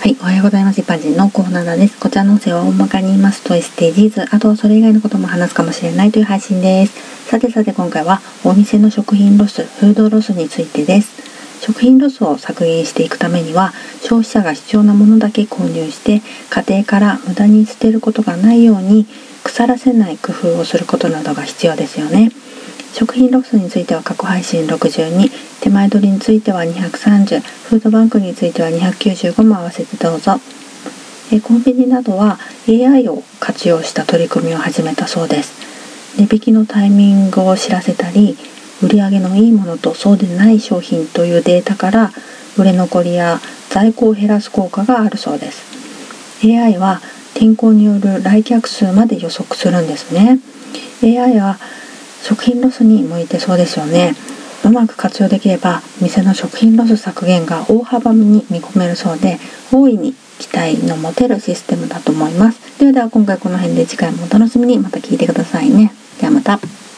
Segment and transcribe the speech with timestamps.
[0.00, 0.80] はい、おはようございます。
[0.80, 1.98] 一般人のコーナーです。
[1.98, 7.28] こちらの音声は大まかに言いますと SDGs、あとそれ以外のことも話すかもしれないという配信です。
[7.28, 11.60] さてさて今回はお店の食品ロス、フードロスについてです。
[11.60, 19.04] 食品ロスを削減していくためには消費者が必要なものだけ購入して家庭から無駄に捨てることがないように
[19.42, 22.30] 腐らせない工夫をすることなどが必要ですよね。
[22.98, 25.30] 食品ロスについては過去配信62
[25.60, 30.40] 手前取りについては230フードバンクについては295も合わせてどうぞ。
[31.30, 35.52] えコンビニなどは AI を活用した取り組みを始めたそうです。
[36.16, 38.36] 値引きのタイミングを知らせたり
[38.82, 42.10] 売り上げのいいものとそうでない商品というデータから
[42.56, 43.38] 売れ残りや
[43.70, 45.62] 在庫を減らす効果があるそうです。
[46.44, 47.00] AI は
[47.34, 50.40] 天候による来客数まで予測するんですね。
[51.04, 51.58] AI は
[52.22, 54.14] 食品ロスに向いてそうですよね。
[54.64, 59.38] うまく活用できれば店の食品ロス削減が大幅に見込めるそうで
[59.72, 62.78] 大いに期待の持てるシステムだと思います。
[62.78, 64.78] ではでは今回この辺で次回もお楽しみに。
[64.78, 65.92] また聞いてくださいね。
[66.20, 66.58] ではまた。